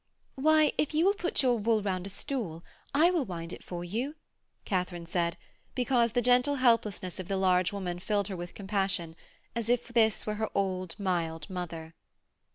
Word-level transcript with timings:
'Why, 0.33 0.73
if 0.79 0.95
you 0.95 1.05
will 1.05 1.13
put 1.13 1.43
your 1.43 1.59
wool 1.59 1.83
round 1.83 2.07
a 2.07 2.09
stool, 2.09 2.63
I 2.91 3.11
will 3.11 3.23
wind 3.23 3.53
it 3.53 3.63
for 3.63 3.83
you,' 3.83 4.15
Katharine 4.65 5.05
said, 5.05 5.37
because 5.75 6.13
the 6.13 6.23
gentle 6.23 6.55
helplessness 6.55 7.19
of 7.19 7.27
the 7.27 7.37
large 7.37 7.71
woman 7.71 7.99
filled 7.99 8.27
her 8.27 8.35
with 8.35 8.55
compassion, 8.55 9.15
as 9.55 9.69
if 9.69 9.89
this 9.89 10.25
were 10.25 10.35
her 10.41 10.49
old, 10.55 10.95
mild 10.99 11.47
mother. 11.51 11.93